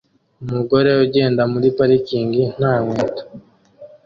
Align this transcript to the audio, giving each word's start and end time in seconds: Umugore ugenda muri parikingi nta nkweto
Umugore 0.43 0.89
ugenda 1.05 1.41
muri 1.51 1.67
parikingi 1.77 2.43
nta 2.57 2.73
nkweto 2.83 3.23